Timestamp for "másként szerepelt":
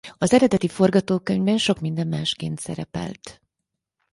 2.07-3.41